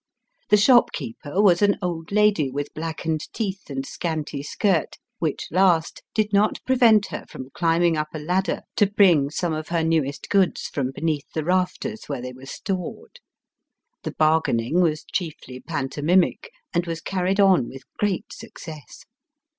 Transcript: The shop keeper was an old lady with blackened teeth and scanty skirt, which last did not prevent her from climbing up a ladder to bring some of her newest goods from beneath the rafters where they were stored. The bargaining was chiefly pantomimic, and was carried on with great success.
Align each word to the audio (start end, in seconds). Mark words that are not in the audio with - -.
The 0.49 0.57
shop 0.57 0.91
keeper 0.93 1.39
was 1.43 1.61
an 1.61 1.77
old 1.79 2.11
lady 2.11 2.49
with 2.49 2.73
blackened 2.73 3.31
teeth 3.33 3.69
and 3.69 3.85
scanty 3.85 4.41
skirt, 4.41 4.97
which 5.19 5.45
last 5.51 6.01
did 6.15 6.33
not 6.33 6.57
prevent 6.65 7.05
her 7.09 7.23
from 7.29 7.51
climbing 7.53 7.97
up 7.97 8.07
a 8.15 8.17
ladder 8.17 8.63
to 8.77 8.87
bring 8.89 9.29
some 9.29 9.53
of 9.53 9.67
her 9.67 9.83
newest 9.83 10.27
goods 10.29 10.63
from 10.69 10.91
beneath 10.91 11.31
the 11.35 11.43
rafters 11.45 12.05
where 12.05 12.19
they 12.19 12.33
were 12.33 12.47
stored. 12.47 13.19
The 14.01 14.13
bargaining 14.13 14.81
was 14.81 15.03
chiefly 15.03 15.59
pantomimic, 15.59 16.49
and 16.73 16.87
was 16.87 16.99
carried 16.99 17.39
on 17.39 17.69
with 17.69 17.83
great 17.99 18.33
success. 18.33 19.05